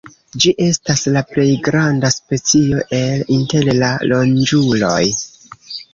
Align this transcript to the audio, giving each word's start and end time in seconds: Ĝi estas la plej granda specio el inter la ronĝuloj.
Ĝi 0.43 0.51
estas 0.67 1.03
la 1.17 1.21
plej 1.33 1.45
granda 1.67 2.11
specio 2.15 2.81
el 3.01 3.21
inter 3.37 3.69
la 3.85 3.91
ronĝuloj. 4.15 5.01